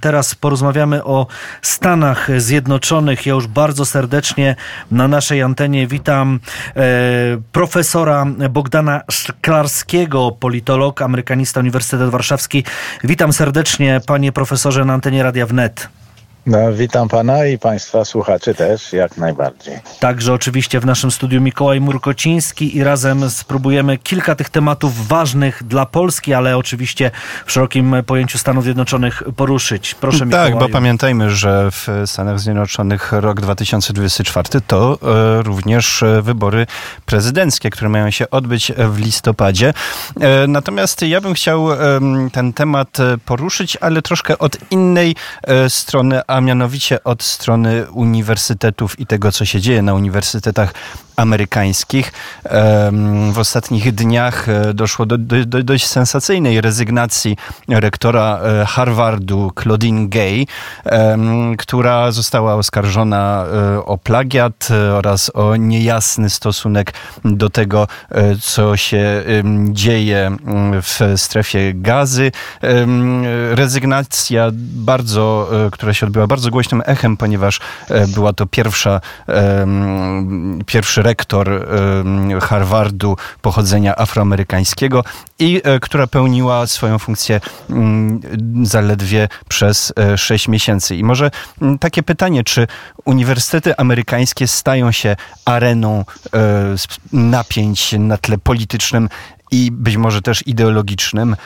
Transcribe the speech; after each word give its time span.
Teraz 0.00 0.34
porozmawiamy 0.34 1.04
o 1.04 1.26
Stanach 1.62 2.28
Zjednoczonych. 2.40 3.26
Ja 3.26 3.34
już 3.34 3.46
bardzo 3.46 3.84
serdecznie 3.84 4.56
na 4.90 5.08
naszej 5.08 5.42
antenie 5.42 5.86
witam 5.86 6.40
e, 6.76 6.80
profesora 7.52 8.26
Bogdana 8.50 9.00
Szklarskiego, 9.10 10.36
politolog, 10.40 11.02
amerykanista 11.02 11.60
Uniwersytet 11.60 12.10
Warszawski. 12.10 12.64
Witam 13.04 13.32
serdecznie, 13.32 14.00
panie 14.06 14.32
profesorze, 14.32 14.84
na 14.84 14.92
antenie 14.92 15.22
Radia 15.22 15.46
Wnet. 15.46 15.99
No, 16.46 16.72
witam 16.72 17.08
pana 17.08 17.46
i 17.46 17.58
państwa 17.58 18.04
słuchaczy 18.04 18.54
też, 18.54 18.92
jak 18.92 19.16
najbardziej. 19.16 19.78
Także 20.00 20.32
oczywiście 20.32 20.80
w 20.80 20.86
naszym 20.86 21.10
studiu 21.10 21.40
Mikołaj 21.40 21.80
Murkociński 21.80 22.76
i 22.76 22.84
razem 22.84 23.30
spróbujemy 23.30 23.98
kilka 23.98 24.34
tych 24.34 24.48
tematów 24.48 25.08
ważnych 25.08 25.62
dla 25.64 25.86
Polski, 25.86 26.34
ale 26.34 26.56
oczywiście 26.56 27.10
w 27.46 27.52
szerokim 27.52 27.96
pojęciu 28.06 28.38
Stanów 28.38 28.64
Zjednoczonych 28.64 29.22
poruszyć. 29.36 29.94
Proszę 29.94 30.26
Mikołaju. 30.26 30.50
Tak, 30.50 30.60
bo 30.60 30.68
pamiętajmy, 30.68 31.30
że 31.30 31.70
w 31.70 32.02
Stanach 32.06 32.40
Zjednoczonych 32.40 33.12
rok 33.12 33.40
2024 33.40 34.48
to 34.66 34.98
e, 35.02 35.42
również 35.42 36.04
wybory 36.22 36.66
prezydenckie, 37.06 37.70
które 37.70 37.88
mają 37.88 38.10
się 38.10 38.30
odbyć 38.30 38.72
w 38.76 38.98
listopadzie. 38.98 39.74
E, 40.20 40.46
natomiast 40.46 41.02
ja 41.02 41.20
bym 41.20 41.34
chciał 41.34 41.72
e, 41.72 41.76
ten 42.32 42.52
temat 42.52 42.98
poruszyć, 43.24 43.76
ale 43.80 44.02
troszkę 44.02 44.38
od 44.38 44.56
innej 44.70 45.16
e, 45.42 45.70
strony, 45.70 46.20
a 46.26 46.39
mianowicie 46.40 47.04
od 47.04 47.22
strony 47.22 47.90
uniwersytetów 47.90 49.00
i 49.00 49.06
tego, 49.06 49.32
co 49.32 49.44
się 49.44 49.60
dzieje 49.60 49.82
na 49.82 49.94
uniwersytetach 49.94 50.74
amerykańskich. 51.20 52.12
W 53.32 53.38
ostatnich 53.38 53.94
dniach 53.94 54.48
e, 54.48 54.74
doszło 54.74 55.06
do, 55.06 55.18
do, 55.18 55.44
do 55.44 55.62
dość 55.62 55.86
sensacyjnej 55.86 56.60
rezygnacji 56.60 57.36
rektora 57.68 58.40
e, 58.42 58.66
Harvardu 58.66 59.52
Claudine 59.62 60.08
Gay, 60.08 60.46
która 61.58 62.12
została 62.12 62.54
oskarżona 62.54 63.44
e, 63.44 63.84
o 63.84 63.98
plagiat 63.98 64.68
oraz 64.94 65.30
o 65.34 65.56
niejasny 65.56 66.30
stosunek 66.30 66.92
do 67.24 67.50
tego, 67.50 67.88
co 68.42 68.76
się 68.76 69.24
dzieje 69.68 70.36
w 70.82 71.14
strefie 71.16 71.72
gazy. 71.74 72.32
Rezygnacja 73.50 74.50
bardzo, 74.54 75.50
która 75.72 75.94
się 75.94 76.06
odbyła 76.06 76.26
bardzo 76.26 76.50
głośnym 76.50 76.82
echem, 76.86 77.16
ponieważ 77.16 77.60
była 78.08 78.32
to 78.32 78.46
pierwsza, 78.46 79.00
pierwszy 80.66 81.02
rektor 81.10 81.66
Harvardu 82.40 83.16
pochodzenia 83.42 83.96
afroamerykańskiego 83.96 85.04
i 85.38 85.60
e, 85.64 85.80
która 85.80 86.06
pełniła 86.06 86.66
swoją 86.66 86.98
funkcję 86.98 87.40
zaledwie 88.62 89.28
przez 89.48 89.92
6 90.16 90.48
e, 90.48 90.50
miesięcy. 90.50 90.96
I 90.96 91.04
może 91.04 91.30
takie 91.80 92.02
pytanie, 92.02 92.44
czy 92.44 92.66
uniwersytety 93.04 93.76
amerykańskie 93.76 94.46
stają 94.46 94.92
się 94.92 95.16
areną 95.44 96.04
e, 96.34 96.74
napięć 97.12 97.92
na 97.98 98.16
tle 98.16 98.38
politycznym 98.38 99.08
i 99.50 99.70
być 99.72 99.96
może 99.96 100.22
też 100.22 100.46
ideologicznym 100.46 101.36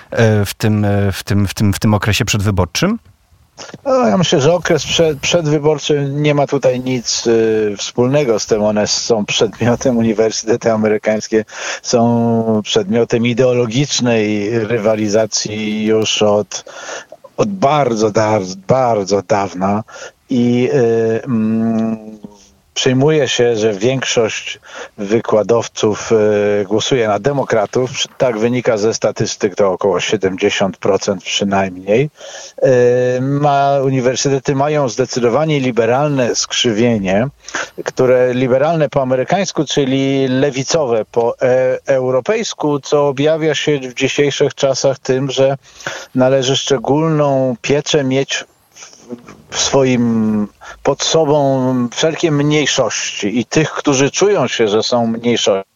w 0.46 0.50
tym, 0.56 0.86
w 1.12 1.22
tym, 1.22 1.46
w 1.48 1.54
tym, 1.54 1.72
w 1.72 1.78
tym 1.78 1.94
okresie 1.94 2.24
przedwyborczym? 2.24 2.98
No, 3.84 4.06
ja 4.06 4.19
myślę, 4.19 4.41
że 4.41 4.52
okres 4.52 4.84
przed, 4.84 5.19
przedwyborczy 5.19 6.08
nie 6.10 6.34
ma 6.34 6.47
tutaj 6.47 6.80
nic 6.80 7.27
y, 7.27 7.74
wspólnego 7.78 8.38
z 8.38 8.47
tym. 8.47 8.62
One 8.62 8.86
są 8.86 9.24
przedmiotem, 9.24 9.97
uniwersytety 9.97 10.72
amerykańskie 10.72 11.44
są 11.82 12.60
przedmiotem 12.64 13.27
ideologicznej 13.27 14.50
rywalizacji 14.58 15.84
już 15.84 16.22
od, 16.22 16.64
od 17.36 17.48
bardzo, 17.48 18.10
bardzo 18.66 19.22
dawna. 19.22 19.82
I 20.30 20.70
y, 20.75 21.22
mm, 21.25 22.14
przyjmuje 22.75 23.28
się, 23.28 23.56
że 23.56 23.72
większość 23.72 24.61
wykładowców 24.98 26.12
e, 26.12 26.65
głosuje 26.65 27.09
na 27.09 27.19
demokratów. 27.19 27.91
Tak 28.19 28.38
wynika 28.38 28.76
ze 28.76 28.94
statystyk, 28.94 29.54
to 29.54 29.72
około 29.72 29.98
70% 29.98 31.19
przynajmniej. 31.19 32.10
E, 32.62 33.21
ma, 33.21 33.78
uniwersytety 33.84 34.54
mają 34.54 34.88
zdecydowanie 34.88 35.60
liberalne 35.60 36.34
skrzywienie, 36.34 37.28
które 37.84 38.34
liberalne 38.34 38.88
po 38.88 39.03
amerykańsku, 39.03 39.65
czyli 39.65 40.28
lewicowe 40.28 41.04
po 41.04 41.34
e 41.43 41.78
europejsku, 41.87 42.81
co 42.81 43.09
objawia 43.09 43.54
się 43.54 43.78
w 43.78 43.94
dzisiejszych 43.94 44.54
czasach 44.54 44.98
tym, 44.98 45.31
że 45.31 45.56
należy 46.15 46.56
szczególną 46.56 47.56
pieczę 47.62 48.04
mieć 48.04 48.44
swoim, 49.50 50.48
pod 50.82 51.03
sobą 51.03 51.88
wszelkie 51.92 52.31
mniejszości 52.31 53.38
i 53.38 53.44
tych, 53.44 53.70
którzy 53.70 54.10
czują 54.10 54.48
się, 54.48 54.69
że 54.69 54.82
są 54.82 55.06
mniejszością 55.06 55.73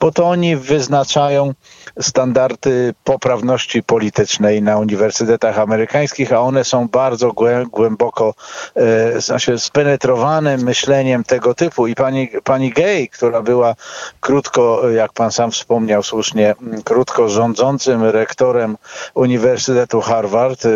bo 0.00 0.12
to 0.12 0.28
oni 0.28 0.56
wyznaczają 0.56 1.54
standardy 2.00 2.94
poprawności 3.04 3.82
politycznej 3.82 4.62
na 4.62 4.78
uniwersytetach 4.78 5.58
amerykańskich, 5.58 6.32
a 6.32 6.40
one 6.40 6.64
są 6.64 6.88
bardzo 6.88 7.32
głęboko 7.70 8.34
e, 8.76 9.20
znaczy 9.20 9.58
spenetrowane 9.58 10.56
myśleniem 10.56 11.24
tego 11.24 11.54
typu. 11.54 11.86
I 11.86 11.94
pani, 11.94 12.28
pani 12.44 12.70
Gay, 12.70 13.08
która 13.08 13.42
była 13.42 13.74
krótko, 14.20 14.90
jak 14.90 15.12
pan 15.12 15.32
sam 15.32 15.50
wspomniał 15.50 16.02
słusznie, 16.02 16.54
krótko 16.84 17.28
rządzącym 17.28 18.04
rektorem 18.04 18.76
Uniwersytetu 19.14 20.00
Harvard, 20.00 20.66
e, 20.66 20.68
e, 20.68 20.72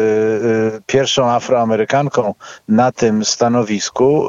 pierwszą 0.86 1.30
afroamerykanką 1.30 2.34
na 2.68 2.92
tym 2.92 3.24
stanowisku, 3.24 4.26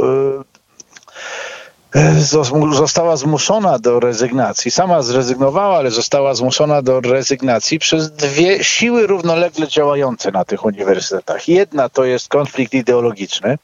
została 2.71 3.17
zmuszona 3.17 3.79
do 3.79 3.99
rezygnacji. 3.99 4.71
Sama 4.71 5.01
zrezygnowała, 5.01 5.77
ale 5.77 5.91
została 5.91 6.33
zmuszona 6.33 6.81
do 6.81 7.01
rezygnacji 7.01 7.79
przez 7.79 8.11
dwie 8.11 8.63
siły 8.63 9.07
równolegle 9.07 9.67
działające 9.67 10.31
na 10.31 10.45
tych 10.45 10.65
uniwersytetach. 10.65 11.47
Jedna 11.47 11.89
to 11.89 12.05
jest 12.05 12.29
konflikt 12.29 12.73
ideologiczny, 12.73 13.57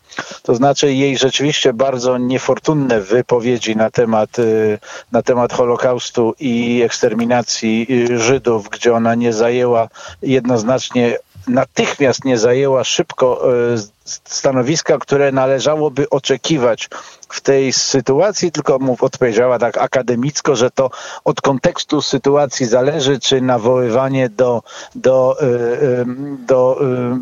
to 0.43 0.55
znaczy 0.55 0.93
jej 0.93 1.17
rzeczywiście 1.17 1.73
bardzo 1.73 2.17
niefortunne 2.17 3.01
wypowiedzi 3.01 3.75
na 3.75 3.89
temat, 3.89 4.39
y, 4.39 4.79
na 5.11 5.21
temat 5.21 5.53
Holokaustu 5.53 6.33
i 6.39 6.81
eksterminacji 6.85 7.88
y, 7.89 8.19
Żydów, 8.19 8.69
gdzie 8.69 8.94
ona 8.94 9.15
nie 9.15 9.33
zajęła 9.33 9.88
jednoznacznie 10.21 11.17
natychmiast 11.47 12.25
nie 12.25 12.38
zajęła 12.38 12.83
szybko 12.83 13.53
y, 13.73 13.97
stanowiska, 14.25 14.97
które 14.97 15.31
należałoby 15.31 16.09
oczekiwać 16.09 16.90
w 17.29 17.41
tej 17.41 17.73
sytuacji, 17.73 18.51
tylko 18.51 18.79
mu 18.79 18.97
odpowiedziała 19.01 19.59
tak 19.59 19.78
akademicko, 19.78 20.56
że 20.56 20.72
to 20.72 20.90
od 21.25 21.41
kontekstu 21.41 22.01
sytuacji 22.01 22.66
zależy, 22.66 23.19
czy 23.19 23.41
nawoływanie 23.41 24.29
do, 24.29 24.63
do, 24.95 25.38
y, 25.41 25.45
y, 25.45 26.06
do, 26.45 26.79
do 26.79 27.18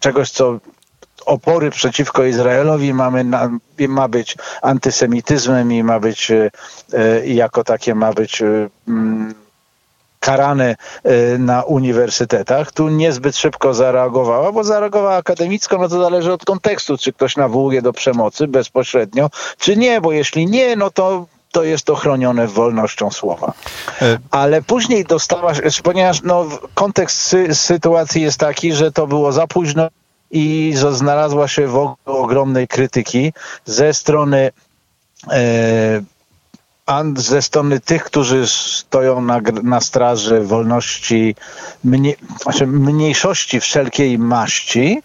czegoś, 0.00 0.30
co 0.30 0.58
opory 1.26 1.70
przeciwko 1.70 2.24
Izraelowi 2.24 2.94
mamy 2.94 3.24
na, 3.24 3.50
ma 3.88 4.08
być 4.08 4.36
antysemityzmem 4.62 5.72
i 5.72 5.82
ma 5.82 6.00
być 6.00 6.32
jako 7.24 7.64
takie 7.64 7.94
ma 7.94 8.12
być 8.12 8.42
karane 10.22 10.76
e, 11.04 11.38
na 11.38 11.62
uniwersytetach. 11.62 12.72
Tu 12.72 12.88
niezbyt 12.88 13.36
szybko 13.36 13.74
zareagowała, 13.74 14.52
bo 14.52 14.64
zareagowała 14.64 15.16
akademicko, 15.16 15.78
no 15.78 15.88
to 15.88 16.00
zależy 16.02 16.32
od 16.32 16.44
kontekstu, 16.44 16.98
czy 16.98 17.12
ktoś 17.12 17.36
nawołuje 17.36 17.82
do 17.82 17.92
przemocy 17.92 18.48
bezpośrednio, 18.48 19.30
czy 19.58 19.76
nie, 19.76 20.00
bo 20.00 20.12
jeśli 20.12 20.46
nie, 20.46 20.76
no 20.76 20.90
to 20.90 21.26
to 21.52 21.64
jest 21.64 21.84
to 21.84 21.94
chronione 21.94 22.46
wolnością 22.46 23.10
słowa. 23.10 23.52
E, 24.02 24.18
Ale 24.30 24.62
później 24.62 25.04
dostała, 25.04 25.52
ponieważ 25.82 26.22
no, 26.22 26.46
kontekst 26.74 27.22
sy 27.22 27.54
sytuacji 27.54 28.22
jest 28.22 28.40
taki, 28.40 28.72
że 28.72 28.92
to 28.92 29.06
było 29.06 29.32
za 29.32 29.46
późno 29.46 29.88
i 30.30 30.74
znalazła 30.90 31.48
się 31.48 31.66
w 31.66 31.94
ogromnej 32.04 32.68
krytyki 32.68 33.32
ze 33.64 33.94
strony 33.94 34.50
e, 35.30 36.02
a 36.92 37.02
ze 37.16 37.42
strony 37.42 37.80
tych, 37.80 38.04
którzy 38.04 38.46
stoją 38.46 39.20
na, 39.20 39.40
na 39.62 39.80
straży 39.80 40.40
wolności, 40.40 41.34
znaczy 42.42 42.66
mniejszości 42.66 43.60
wszelkiej 43.60 44.18
maści, 44.18 45.02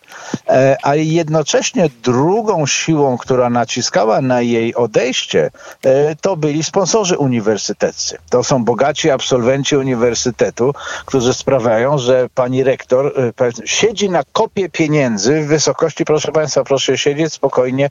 e, 0.49 0.77
a 0.83 0.95
jednocześnie 0.95 1.89
drugą 2.03 2.65
siłą, 2.65 3.17
która 3.17 3.49
naciskała 3.49 4.21
na 4.21 4.41
jej 4.41 4.75
odejście, 4.75 5.51
e, 5.83 6.15
to 6.15 6.37
byli 6.37 6.63
sponsorzy 6.63 7.17
uniwersyteccy. 7.17 8.17
To 8.29 8.43
są 8.43 8.65
bogaci 8.65 9.09
absolwenci 9.09 9.77
uniwersytetu, 9.77 10.73
którzy 11.05 11.33
sprawiają, 11.33 11.97
że 11.97 12.29
pani 12.35 12.63
rektor 12.63 13.13
e, 13.41 13.51
siedzi 13.65 14.09
na 14.09 14.23
kopie 14.33 14.69
pieniędzy 14.69 15.41
w 15.41 15.47
wysokości, 15.47 16.05
proszę 16.05 16.31
państwa, 16.31 16.63
proszę 16.63 16.97
siedzieć 16.97 17.33
spokojnie, 17.33 17.89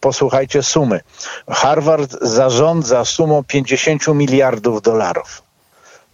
posłuchajcie 0.00 0.62
sumy. 0.62 1.00
Harvard 1.48 2.16
zarządza 2.20 3.04
sumą 3.04 3.31
50 3.42 4.08
miliardów 4.08 4.82
dolarów. 4.82 5.42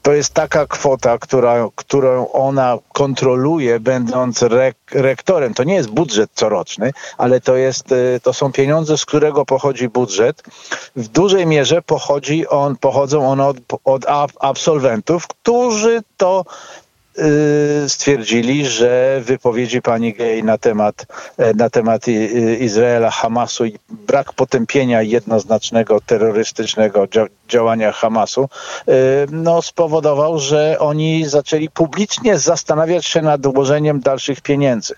to 0.03 0.13
jest 0.13 0.35
taka 0.35 0.67
kwota, 0.67 1.19
która, 1.19 1.69
którą 1.75 2.33
ona 2.33 2.79
kontroluje, 2.93 3.81
będąc 3.81 4.43
rek, 4.43 4.77
rektorem. 4.93 5.55
To 5.55 5.65
nie 5.65 5.75
jest 5.75 5.91
budżet 5.91 6.31
coroczny, 6.35 6.93
ale 7.19 7.41
to, 7.41 7.57
jest, 7.57 7.93
y, 7.93 8.21
to 8.23 8.33
są 8.33 8.53
pieniądze, 8.53 8.99
z 8.99 9.05
którego 9.05 9.45
pochodzi 9.45 9.89
budżet. 9.89 10.43
W 10.97 11.09
dużej 11.09 11.47
mierze 11.47 11.83
pochodzi 11.83 12.49
on, 12.49 12.77
pochodzą 12.77 13.31
one 13.31 13.47
od, 13.47 13.57
od 13.85 14.07
absolwentów, 14.41 15.27
którzy 15.27 16.03
to 16.17 16.45
stwierdzili, 17.89 18.67
że 18.67 19.21
wypowiedzi 19.25 19.83
pani 19.83 20.15
Gej 20.15 20.45
na 20.45 20.59
temat, 20.59 21.07
e, 21.39 21.55
na 21.55 21.71
temat 21.71 22.09
Izraela, 22.61 23.11
Hamasu 23.11 23.65
i 23.65 23.79
brak 23.91 24.33
potępienia 24.33 25.03
jednoznacznego 25.03 26.01
terrorystycznego 26.01 27.07
działania 27.49 27.93
Hamasu 27.93 28.49
y, 28.89 28.93
no, 29.31 29.63
spowodował, 29.63 30.39
że 30.39 30.77
oni 30.79 31.29
zaczęli 31.29 31.69
publicznie 31.71 32.39
zastanawiać 32.39 33.07
się 33.07 33.23
nad 33.23 33.47
ułożeniem 33.47 34.01
dalszych 34.01 34.41
pieniędzy 34.41 34.95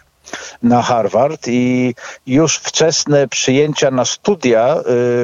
na 0.62 0.82
Harvard 0.82 1.48
i 1.48 1.94
już 2.26 2.56
wczesne 2.56 3.28
przyjęcia 3.28 3.90
na 3.90 4.04
studia, 4.04 4.76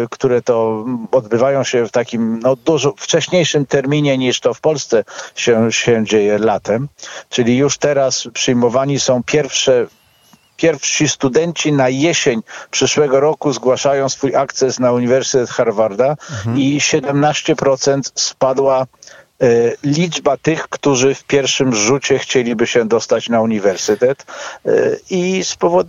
y, 0.04 0.08
które 0.10 0.42
to 0.42 0.84
odbywają 1.12 1.64
się 1.64 1.86
w 1.86 1.90
takim 1.90 2.38
no, 2.42 2.56
dużo 2.56 2.94
wcześniejszym 2.96 3.66
terminie 3.66 4.18
niż 4.18 4.40
to 4.40 4.54
w 4.54 4.60
Polsce 4.60 5.04
się, 5.34 5.72
się 5.72 6.04
dzieje 6.04 6.38
latem, 6.38 6.88
czyli 7.28 7.56
już 7.56 7.78
teraz 7.78 8.28
przyjmowani 8.32 9.00
są 9.00 9.22
pierwsze 9.22 9.86
pierwsi 10.56 11.08
studenci 11.08 11.72
na 11.72 11.88
jesień 11.88 12.42
przyszłego 12.70 13.20
roku 13.20 13.52
zgłaszają 13.52 14.08
swój 14.08 14.36
akces 14.36 14.78
na 14.78 14.92
Uniwersytet 14.92 15.50
Harvarda 15.50 16.10
mhm. 16.10 16.58
i 16.58 16.80
17% 16.80 18.00
spadła 18.14 18.86
liczba 19.82 20.36
tych, 20.36 20.68
którzy 20.68 21.14
w 21.14 21.24
pierwszym 21.24 21.74
rzucie 21.74 22.18
chcieliby 22.18 22.66
się 22.66 22.88
dostać 22.88 23.28
na 23.28 23.40
uniwersytet 23.40 24.26
e, 24.66 24.70
i 25.10 25.42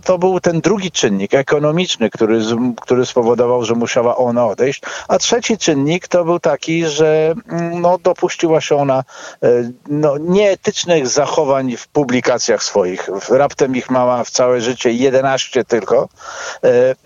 to 0.04 0.18
był 0.18 0.40
ten 0.40 0.60
drugi 0.60 0.90
czynnik 0.90 1.34
ekonomiczny, 1.34 2.10
który, 2.10 2.40
który 2.80 3.06
spowodował, 3.06 3.64
że 3.64 3.74
musiała 3.74 4.16
ona 4.16 4.46
odejść, 4.46 4.82
a 5.08 5.18
trzeci 5.18 5.58
czynnik 5.58 6.08
to 6.08 6.24
był 6.24 6.40
taki, 6.40 6.86
że 6.86 7.34
mm, 7.48 7.80
no, 7.80 7.98
dopuściła 7.98 8.60
się 8.60 8.76
ona 8.76 9.04
e, 9.42 9.48
no, 9.88 10.18
nieetycznych 10.18 11.08
zachowań 11.08 11.76
w 11.76 11.88
publikacjach 11.88 12.62
swoich. 12.62 13.10
Raptem 13.30 13.76
ich 13.76 13.90
mała 13.90 14.24
w 14.24 14.30
całe 14.30 14.60
życie 14.60 14.92
11 14.92 15.64
tylko, 15.64 16.08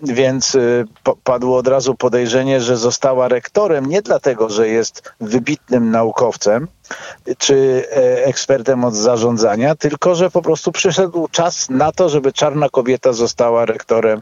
więc 0.01 0.57
padło 1.23 1.57
od 1.57 1.67
razu 1.67 1.95
podejrzenie, 1.95 2.61
że 2.61 2.77
została 2.77 3.27
rektorem 3.27 3.85
nie 3.85 4.01
dlatego, 4.01 4.49
że 4.49 4.67
jest 4.67 5.13
wybitnym 5.21 5.91
naukowcem, 5.91 6.32
czy 7.37 7.87
e, 7.91 8.25
ekspertem 8.25 8.85
od 8.85 8.95
zarządzania, 8.95 9.75
tylko 9.75 10.15
że 10.15 10.31
po 10.31 10.41
prostu 10.41 10.71
przyszedł 10.71 11.27
czas 11.31 11.69
na 11.69 11.91
to, 11.91 12.09
żeby 12.09 12.33
czarna 12.33 12.69
kobieta 12.69 13.13
została 13.13 13.65
rektorem 13.65 14.21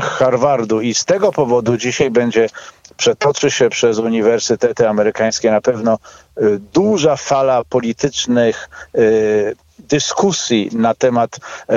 Harvardu. 0.00 0.80
I 0.80 0.94
z 0.94 1.04
tego 1.04 1.32
powodu 1.32 1.76
dzisiaj 1.76 2.10
będzie 2.10 2.48
przetoczy 2.96 3.50
się 3.50 3.70
przez 3.70 3.98
uniwersytety 3.98 4.88
amerykańskie 4.88 5.50
na 5.50 5.60
pewno 5.60 5.92
e, 6.36 6.40
duża 6.58 7.16
fala 7.16 7.64
politycznych 7.64 8.68
e, 8.94 9.00
dyskusji 9.88 10.70
na 10.72 10.94
temat 10.94 11.40
e, 11.68 11.76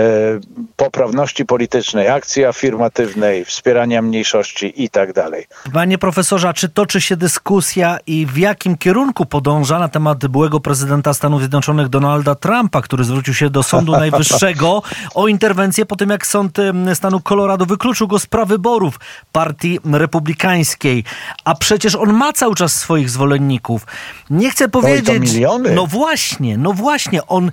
poprawności 0.75 1.45
politycznej, 1.45 2.07
akcji 2.07 2.45
afirmatywnej, 2.45 3.45
wspierania 3.45 4.01
mniejszości 4.01 4.83
i 4.83 4.89
tak 4.89 5.13
dalej. 5.13 5.47
Panie 5.73 5.97
profesorze, 5.97 6.53
czy 6.53 6.69
toczy 6.69 7.01
się 7.01 7.17
dyskusja 7.17 7.97
i 8.07 8.25
w 8.25 8.37
jakim 8.37 8.77
kierunku 8.77 9.25
podąża 9.25 9.79
na 9.79 9.89
temat 9.89 10.27
byłego 10.27 10.59
prezydenta 10.59 11.13
Stanów 11.13 11.39
Zjednoczonych 11.39 11.89
Donalda 11.89 12.35
Trumpa, 12.35 12.81
który 12.81 13.03
zwrócił 13.03 13.33
się 13.33 13.49
do 13.49 13.63
Sądu 13.63 13.91
Najwyższego 14.05 14.81
o 15.15 15.27
interwencję 15.27 15.85
po 15.85 15.95
tym, 15.95 16.09
jak 16.09 16.27
Sąd 16.27 16.57
stanu 16.93 17.19
Colorado 17.19 17.65
wykluczył 17.65 18.07
go 18.07 18.19
z 18.19 18.25
prawyborów 18.25 18.99
partii 19.31 19.79
republikańskiej. 19.93 21.03
A 21.45 21.55
przecież 21.55 21.95
on 21.95 22.13
ma 22.13 22.33
cały 22.33 22.55
czas 22.55 22.73
swoich 22.73 23.09
zwolenników. 23.09 23.85
Nie 24.29 24.51
chcę 24.51 24.69
powiedzieć... 24.69 25.33
miliony. 25.33 25.75
No 25.75 25.85
właśnie, 25.85 26.57
no 26.57 26.73
właśnie. 26.73 27.27
On 27.27 27.51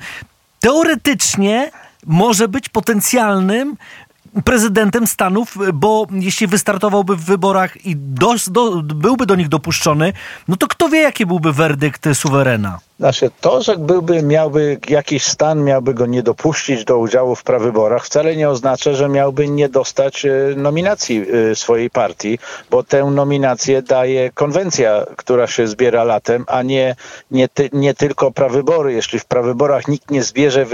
teoretycznie 0.61 1.71
może 2.07 2.49
być 2.49 2.69
potencjalnym 2.69 3.77
prezydentem 4.45 5.07
Stanów, 5.07 5.59
bo 5.75 6.07
jeśli 6.11 6.47
wystartowałby 6.47 7.17
w 7.17 7.25
wyborach 7.25 7.87
i 7.87 7.97
do, 7.97 8.35
do, 8.51 8.83
byłby 8.83 9.27
do 9.27 9.35
nich 9.35 9.49
dopuszczony, 9.49 10.13
no 10.49 10.57
to 10.57 10.67
kto 10.69 10.89
wie, 10.89 11.01
jaki 11.01 11.27
byłby 11.27 11.53
werdykt 11.53 12.05
suwerena? 12.15 12.79
Znaczy 12.99 13.31
to, 13.41 13.63
że 13.63 13.77
byłby, 13.77 14.23
miałby 14.23 14.79
jakiś 14.89 15.25
stan, 15.25 15.65
miałby 15.65 15.95
go 15.95 16.07
nie 16.07 16.23
dopuścić 16.23 16.85
do 16.85 16.99
udziału 16.99 17.35
w 17.35 17.43
prawyborach, 17.43 18.05
wcale 18.05 18.37
nie 18.37 18.51
oznacza, 18.51 18.93
że 18.93 19.09
miałby 19.09 19.49
nie 19.49 19.69
dostać 19.69 20.25
e, 20.25 20.31
nominacji 20.57 21.27
e, 21.51 21.55
swojej 21.55 21.91
partii, 21.91 22.39
bo 22.71 22.83
tę 22.83 23.05
nominację 23.05 23.83
daje 23.83 24.31
konwencja, 24.31 25.07
która 25.17 25.47
się 25.47 25.67
zbiera 25.67 26.05
latem, 26.05 26.45
a 26.49 26.63
nie, 26.63 26.97
nie, 27.31 27.49
ty, 27.49 27.71
nie 27.73 27.95
tylko 27.95 28.31
prawybory. 28.31 28.93
Jeśli 28.93 29.19
w 29.19 29.25
prawyborach 29.25 29.89
nikt 29.89 30.11
nie 30.11 30.23
zbierze 30.23 30.67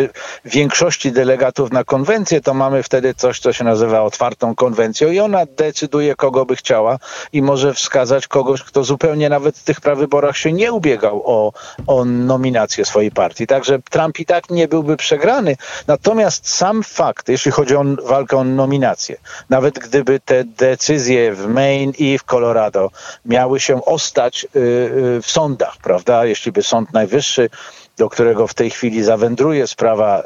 większości 0.45 1.13
delegatów 1.13 1.73
na 1.73 1.85
konwencję, 1.85 2.41
to 2.41 2.55
mamy 2.55 2.83
wtedy 2.83 3.15
coś, 3.15 3.41
co 3.41 3.53
się 3.53 3.65
nazywa 3.65 4.03
otwartą 4.03 4.55
konwencją 4.55 5.11
i 5.11 5.21
ona 5.21 5.47
decyduje, 5.47 6.15
kogo 6.15 6.47
by 6.47 6.57
chciała 6.57 6.99
i 7.33 7.43
może 7.43 7.75
wskazać 7.75 8.29
kogoś, 8.29 8.63
kto 8.63 8.85
zupełnie 8.85 9.29
nawet 9.29 9.59
w 9.59 9.65
tych 9.65 9.81
prawyborach 9.81 10.37
się 10.37 10.53
nie 10.53 10.73
ubiegał 10.73 11.23
o, 11.25 11.53
o 11.87 12.05
nominację 12.13 12.85
swojej 12.85 13.11
partii. 13.11 13.47
Także 13.47 13.79
Trump 13.91 14.21
i 14.21 14.27
tak 14.27 14.51
nie 14.51 14.69
byłby 14.69 14.97
przegrany. 14.97 15.57
Natomiast 15.87 16.49
sam 16.49 16.83
fakt, 16.83 17.29
jeśli 17.29 17.51
chodzi 17.51 17.77
o 17.77 17.85
walkę 18.03 18.37
o 18.37 18.45
nominację, 18.45 19.17
nawet 19.51 19.79
gdyby 19.79 20.21
te 20.21 20.45
decyzje 20.45 21.33
w 21.33 21.47
Maine 21.47 21.93
i 21.99 22.19
w 22.19 22.25
Colorado 22.25 22.91
miały 23.25 23.61
się 23.61 23.85
ostać 23.85 24.45
y, 24.45 24.59
y, 24.59 25.23
w 25.23 25.31
sądach, 25.31 25.77
prawda? 25.83 26.25
Jeśli 26.25 26.53
by 26.53 26.63
Sąd 26.63 26.93
Najwyższy 26.93 27.51
do 27.97 28.09
którego 28.09 28.47
w 28.47 28.55
tej 28.55 28.71
chwili 28.71 29.03
zawędruje 29.03 29.67
sprawa, 29.67 30.23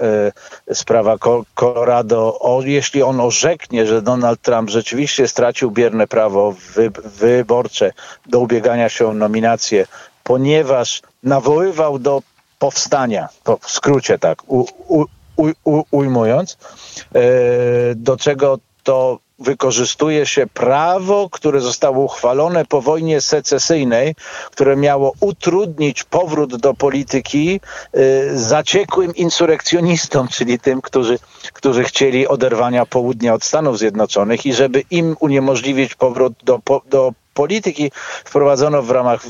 y, 0.69 0.75
sprawa 0.75 1.17
Colorado, 1.55 2.39
o, 2.41 2.63
jeśli 2.63 3.03
on 3.03 3.21
orzeknie, 3.21 3.87
że 3.87 4.03
Donald 4.03 4.43
Trump 4.43 4.71
rzeczywiście 4.71 5.29
stracił 5.29 5.71
bierne 5.71 6.07
prawo 6.07 6.55
wy, 6.75 6.91
wyborcze 7.05 7.93
do 8.27 8.41
ubiegania 8.41 8.89
się 8.89 9.07
o 9.07 9.15
nominację, 9.15 9.87
ponieważ 10.27 11.03
nawoływał 11.23 11.99
do 11.99 12.23
powstania, 12.59 13.29
to 13.43 13.57
w 13.57 13.71
skrócie 13.71 14.19
tak 14.19 14.43
u, 14.47 14.67
u, 14.89 15.05
u, 15.65 15.85
ujmując, 15.91 16.59
e, 17.15 17.21
do 17.95 18.17
czego 18.17 18.59
to 18.83 19.19
wykorzystuje 19.39 20.27
się 20.27 20.47
prawo, 20.47 21.29
które 21.31 21.61
zostało 21.61 22.05
uchwalone 22.05 22.65
po 22.65 22.83
wojnie 22.83 23.21
secesyjnej, 23.21 24.15
które 24.51 24.77
miało 24.77 25.13
utrudnić 25.21 26.05
powrót 26.05 26.57
do 26.57 26.75
polityki 26.75 27.61
y, 27.97 28.39
zaciekłym 28.39 29.15
insurekcjonistom, 29.15 30.29
czyli 30.29 30.59
tym, 30.59 30.83
którzy, 30.83 31.19
którzy 31.53 31.85
chcieli 31.85 32.29
oderwania 32.29 32.87
południa 32.87 33.35
od 33.35 33.45
Stanów 33.45 33.79
Zjednoczonych 33.79 34.47
i 34.47 34.55
żeby 34.55 34.83
im 34.91 35.17
uniemożliwić 35.21 35.95
powrót 35.95 36.33
do, 36.45 36.61
do 36.91 37.13
polityki 37.37 37.91
wprowadzono 38.25 38.83
w 38.83 38.91
ramach, 38.91 39.23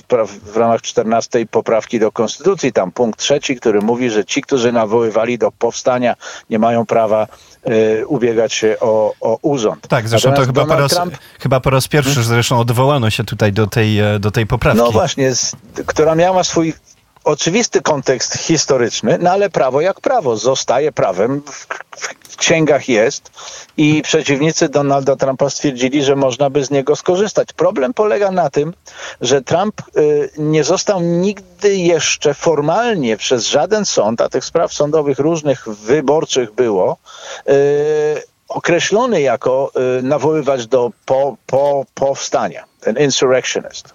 w 0.52 0.56
ramach 0.56 0.82
14 0.82 1.46
poprawki 1.50 2.00
do 2.00 2.12
Konstytucji, 2.12 2.72
tam 2.72 2.92
punkt 2.92 3.20
trzeci, 3.20 3.56
który 3.56 3.80
mówi, 3.80 4.10
że 4.10 4.24
ci, 4.24 4.42
którzy 4.42 4.72
nawoływali 4.72 5.38
do 5.38 5.52
powstania, 5.52 6.14
nie 6.50 6.58
mają 6.58 6.86
prawa 6.86 7.26
y, 7.68 8.06
ubiegać 8.06 8.52
się 8.52 8.76
o, 8.80 9.12
o 9.20 9.38
urząd. 9.42 9.88
Tak, 9.88 10.08
zresztą 10.08 10.30
Natomiast 10.30 10.52
to 10.52 10.60
chyba 10.60 10.74
po, 10.74 10.80
raz, 10.80 10.92
Trump... 10.92 11.18
chyba 11.40 11.60
po 11.60 11.70
raz 11.70 11.88
pierwszy 11.88 12.14
hmm? 12.14 12.28
zresztą 12.28 12.58
odwołano 12.58 13.10
się 13.10 13.24
tutaj 13.24 13.52
do 13.52 13.66
tej, 13.66 13.98
e, 13.98 14.18
do 14.18 14.30
tej 14.30 14.46
poprawki. 14.46 14.82
No 14.82 14.90
właśnie, 14.90 15.34
z, 15.34 15.56
która 15.86 16.14
miała 16.14 16.44
swój 16.44 16.74
oczywisty 17.26 17.82
kontekst 17.82 18.34
historyczny, 18.34 19.18
no 19.20 19.30
ale 19.30 19.50
prawo 19.50 19.80
jak 19.80 20.00
prawo 20.00 20.36
zostaje 20.36 20.92
prawem 20.92 21.42
w, 21.42 21.66
w, 21.96 22.36
księgach 22.36 22.88
jest 22.88 23.30
i 23.76 24.02
przeciwnicy 24.02 24.68
Donalda 24.68 25.16
Trumpa 25.16 25.50
stwierdzili, 25.50 26.04
że 26.04 26.16
można 26.16 26.50
by 26.50 26.64
z 26.64 26.70
niego 26.70 26.96
skorzystać. 26.96 27.52
Problem 27.52 27.94
polega 27.94 28.30
na 28.30 28.50
tym, 28.50 28.74
że 29.20 29.42
Trump 29.42 29.82
y, 29.96 30.30
nie 30.38 30.64
został 30.64 31.00
nigdy 31.00 31.76
jeszcze 31.76 32.34
formalnie 32.34 33.16
przez 33.16 33.46
żaden 33.46 33.84
sąd, 33.84 34.20
a 34.20 34.28
tych 34.28 34.44
spraw 34.44 34.72
sądowych 34.72 35.18
różnych 35.18 35.68
wyborczych 35.68 36.52
było, 36.52 36.96
y, 37.48 38.22
określony 38.48 39.20
jako 39.20 39.72
y, 39.98 40.02
nawoływać 40.02 40.66
do 40.66 40.90
po, 41.06 41.36
po, 41.46 41.84
powstania, 41.94 42.64
ten 42.80 42.96
insurrectionist. 42.96 43.94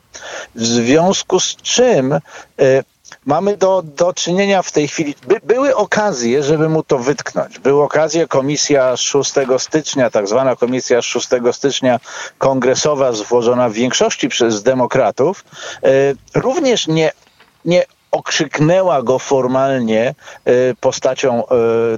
W 0.56 0.66
związku 0.66 1.40
z 1.40 1.56
czym 1.56 2.20
mamy 3.26 3.58
do, 3.58 3.82
do 3.82 4.14
czynienia 4.14 4.62
w 4.62 4.72
tej 4.72 4.88
chwili. 4.88 5.16
By, 5.28 5.40
były 5.44 5.76
okazje, 5.76 6.44
żeby 6.44 6.70
mu 6.70 6.84
to 6.84 6.98
wytknąć. 6.98 7.60
Była 7.60 7.86
okazja, 7.86 8.28
komisja 8.28 8.98
6 8.98 9.34
stycznia, 9.58 10.10
tak 10.10 10.28
zwana 10.28 10.56
komisja 10.56 11.02
6 11.02 11.28
stycznia 11.52 12.00
kongresowa, 12.38 13.12
złożona 13.12 13.70
w 13.70 13.74
większości 13.74 14.30
przez 14.30 14.64
demokratów, 14.64 15.44
e, 15.84 15.90
również 16.34 16.88
nie, 16.88 17.12
nie 17.66 17.86
okrzyknęła 18.12 19.04
go 19.04 19.20
formalnie 19.20 20.16
postacią 20.80 21.44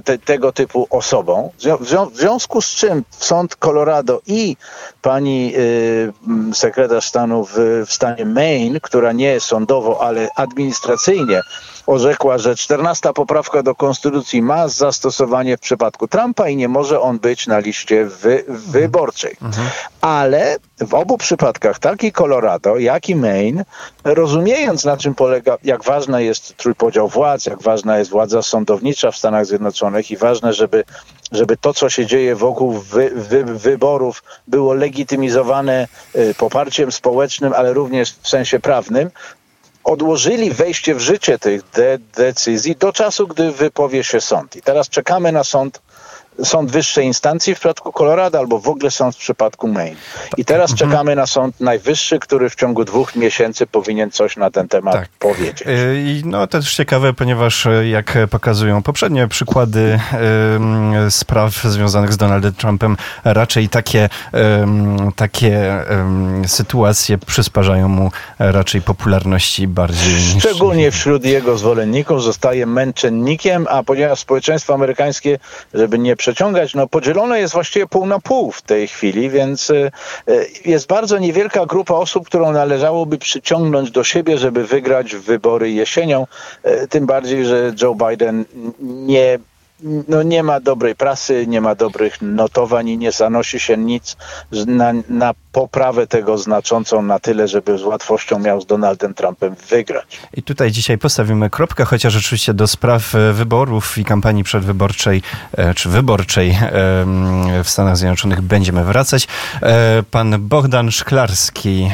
te, 0.04 0.18
tego 0.18 0.52
typu 0.52 0.86
osobą. 0.90 1.50
W 1.80 2.16
związku 2.16 2.62
z 2.62 2.66
czym 2.66 3.04
sąd 3.10 3.56
Colorado 3.56 4.20
i 4.26 4.56
pani 5.02 5.54
sekretarz 6.52 7.08
stanu 7.08 7.44
w, 7.44 7.84
w 7.86 7.92
stanie 7.92 8.24
Maine, 8.24 8.80
która 8.80 9.12
nie 9.12 9.26
jest 9.26 9.46
sądowo, 9.46 10.02
ale 10.02 10.28
administracyjnie 10.36 11.40
orzekła, 11.86 12.38
że 12.38 12.56
14 12.56 13.12
poprawka 13.12 13.62
do 13.62 13.74
konstytucji 13.74 14.42
ma 14.42 14.68
zastosowanie 14.68 15.56
w 15.56 15.60
przypadku 15.60 16.08
Trumpa 16.08 16.48
i 16.48 16.56
nie 16.56 16.68
może 16.68 17.00
on 17.00 17.18
być 17.18 17.46
na 17.46 17.58
liście 17.58 18.04
wy, 18.04 18.44
wyborczej. 18.48 19.36
Mhm. 19.42 19.68
Ale 20.00 20.56
w 20.80 20.94
obu 20.94 21.18
przypadkach, 21.18 21.78
tak 21.78 22.04
i 22.04 22.12
Colorado, 22.12 22.78
jak 22.78 23.08
i 23.08 23.16
Maine, 23.16 23.64
rozumiejąc 24.04 24.84
na 24.84 24.96
czym 24.96 25.14
polega, 25.14 25.58
jak 25.64 25.84
ważna 25.84 26.20
jest 26.20 26.56
trójpodział 26.56 27.08
władz, 27.08 27.46
jak 27.46 27.62
ważna 27.62 27.98
jest 27.98 28.10
władza 28.10 28.42
sądownicza 28.42 29.10
w 29.10 29.16
Stanach 29.16 29.46
Zjednoczonych 29.46 30.10
i 30.10 30.16
ważne, 30.16 30.52
żeby, 30.52 30.84
żeby 31.32 31.56
to, 31.56 31.74
co 31.74 31.90
się 31.90 32.06
dzieje 32.06 32.36
wokół 32.36 32.72
wy, 32.72 33.10
wy, 33.14 33.44
wyborów, 33.44 34.22
było 34.48 34.74
legitymizowane 34.74 35.88
y, 36.16 36.34
poparciem 36.38 36.92
społecznym, 36.92 37.52
ale 37.52 37.72
również 37.72 38.12
w 38.22 38.28
sensie 38.28 38.60
prawnym, 38.60 39.10
odłożyli 39.84 40.50
wejście 40.50 40.94
w 40.94 41.00
życie 41.00 41.38
tych 41.38 41.62
de 41.70 41.98
decyzji 42.16 42.76
do 42.76 42.92
czasu, 42.92 43.26
gdy 43.26 43.52
wypowie 43.52 44.04
się 44.04 44.20
sąd. 44.20 44.56
I 44.56 44.62
teraz 44.62 44.88
czekamy 44.88 45.32
na 45.32 45.44
sąd 45.44 45.82
sąd 46.42 46.70
wyższej 46.70 47.06
instancji 47.06 47.54
w 47.54 47.58
przypadku 47.58 47.92
Colorado 47.92 48.38
albo 48.38 48.58
w 48.58 48.68
ogóle 48.68 48.90
sąd 48.90 49.14
w 49.14 49.18
przypadku 49.18 49.68
Maine. 49.68 49.96
I 50.36 50.44
teraz 50.44 50.70
mhm. 50.70 50.90
czekamy 50.90 51.16
na 51.16 51.26
sąd 51.26 51.60
najwyższy, 51.60 52.18
który 52.18 52.50
w 52.50 52.54
ciągu 52.54 52.84
dwóch 52.84 53.16
miesięcy 53.16 53.66
powinien 53.66 54.10
coś 54.10 54.36
na 54.36 54.50
ten 54.50 54.68
temat 54.68 54.94
tak. 54.94 55.08
powiedzieć. 55.18 55.62
Y, 55.62 56.04
I 56.06 56.22
no 56.24 56.46
to 56.46 56.58
też 56.58 56.74
ciekawe, 56.74 57.12
ponieważ 57.12 57.66
y, 57.66 57.88
jak 57.88 58.18
pokazują 58.30 58.82
poprzednie 58.82 59.28
przykłady 59.28 60.00
um, 60.52 61.10
spraw 61.10 61.54
związanych 61.54 62.12
z 62.12 62.16
Donaldem 62.16 62.54
Trumpem, 62.54 62.96
raczej 63.24 63.68
takie, 63.68 64.08
takie 65.16 65.84
sytuacje 66.46 67.18
przysparzają 67.18 67.88
mu 67.88 68.10
raczej 68.38 68.82
popularności 68.82 69.68
bardziej 69.68 70.40
Szczególnie 70.40 70.86
niż... 70.86 70.94
wśród 70.94 71.24
jego 71.24 71.58
zwolenników 71.58 72.22
zostaje 72.22 72.66
męczennikiem, 72.66 73.66
a 73.70 73.82
ponieważ 73.82 74.20
społeczeństwo 74.20 74.74
amerykańskie, 74.74 75.38
żeby 75.74 75.98
nie 75.98 76.16
przeciągać, 76.24 76.74
no 76.74 76.86
podzielone 76.86 77.40
jest 77.40 77.54
właściwie 77.54 77.86
pół 77.86 78.06
na 78.06 78.18
pół 78.20 78.52
w 78.52 78.62
tej 78.62 78.88
chwili, 78.88 79.30
więc 79.30 79.70
y, 79.70 79.90
y, 80.28 80.46
jest 80.64 80.86
bardzo 80.86 81.18
niewielka 81.18 81.66
grupa 81.66 81.94
osób, 81.94 82.26
którą 82.26 82.52
należałoby 82.52 83.18
przyciągnąć 83.18 83.90
do 83.90 84.04
siebie, 84.04 84.38
żeby 84.38 84.64
wygrać 84.66 85.16
wybory 85.16 85.70
jesienią. 85.70 86.26
Y, 86.66 86.88
tym 86.88 87.06
bardziej, 87.06 87.44
że 87.44 87.72
Joe 87.82 87.94
Biden 87.94 88.44
nie 88.80 89.38
no 90.08 90.22
nie 90.22 90.42
ma 90.42 90.60
dobrej 90.60 90.94
prasy, 90.94 91.46
nie 91.46 91.60
ma 91.60 91.74
dobrych 91.74 92.22
notowań 92.22 92.88
i 92.88 92.98
nie 92.98 93.12
zanosi 93.12 93.60
się 93.60 93.76
nic 93.76 94.16
na, 94.66 94.92
na 95.08 95.34
poprawę 95.52 96.06
tego 96.06 96.38
znaczącą 96.38 97.02
na 97.02 97.18
tyle, 97.18 97.48
żeby 97.48 97.78
z 97.78 97.82
łatwością 97.82 98.38
miał 98.38 98.60
z 98.60 98.66
Donaldem 98.66 99.14
Trumpem 99.14 99.54
wygrać. 99.70 100.20
I 100.34 100.42
tutaj 100.42 100.70
dzisiaj 100.70 100.98
postawimy 100.98 101.50
kropkę, 101.50 101.84
chociaż 101.84 102.16
oczywiście 102.16 102.54
do 102.54 102.66
spraw 102.66 103.14
e, 103.14 103.32
wyborów 103.32 103.98
i 103.98 104.04
kampanii 104.04 104.44
przedwyborczej 104.44 105.22
e, 105.56 105.74
czy 105.74 105.88
wyborczej 105.88 106.58
w 107.64 107.68
Stanach 107.68 107.96
Zjednoczonych 107.96 108.40
będziemy 108.40 108.84
wracać. 108.84 109.28
E, 109.62 110.02
pan 110.10 110.36
Bogdan 110.38 110.90
Szklarski, 110.90 111.90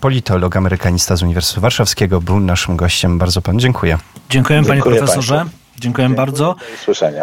politolog, 0.00 0.56
amerykanista 0.56 1.16
z 1.16 1.22
Uniwersytetu 1.22 1.60
Warszawskiego, 1.60 2.20
był 2.20 2.40
naszym 2.40 2.76
gościem. 2.76 3.18
Bardzo 3.18 3.42
panu 3.42 3.58
dziękuję. 3.58 3.98
Dziękuję, 4.30 4.62
panie 4.64 4.82
profesorze. 4.82 5.34
Państwu. 5.36 5.64
Dziękuję 5.78 6.08
bardzo. 6.08 6.44
Do 6.44 6.74
usłyszenia. 6.74 7.22